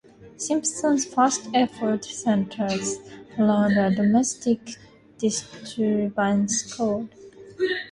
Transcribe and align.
Simpson's 0.35 1.05
first 1.05 1.47
effort 1.53 2.05
centers 2.05 2.95
around 3.37 3.73
a 3.77 3.93
domestic 3.95 4.75
disturbance 5.19 6.75
call. 6.75 7.07